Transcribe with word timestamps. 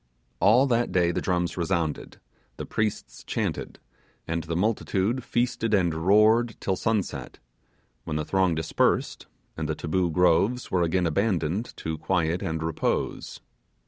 All 0.39 0.65
that 0.65 0.91
day 0.91 1.11
the 1.11 1.21
drums 1.21 1.57
resounded, 1.57 2.19
the 2.57 2.65
priests 2.65 3.23
chanted, 3.23 3.77
and 4.27 4.43
the 4.45 4.55
multitude 4.55 5.23
feasted 5.23 5.75
and 5.75 5.93
roared 5.93 6.55
till 6.59 6.75
sunset, 6.75 7.37
when 8.03 8.15
the 8.15 8.25
throng 8.25 8.55
dispersed, 8.55 9.27
and 9.55 9.69
the 9.69 9.75
Taboo 9.75 10.09
Groves 10.09 10.71
were 10.71 10.81
again 10.81 11.05
abandoned 11.05 11.77
to 11.77 11.99
quiet 11.99 12.41
and 12.41 12.63
repose. 12.63 13.41